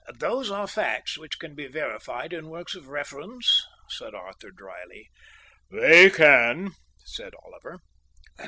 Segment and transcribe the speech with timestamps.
[0.17, 5.11] "Those are facts which can be verified in works of reference," said Arthur dryly.
[5.69, 6.71] "They can,"
[7.05, 7.77] said Oliver.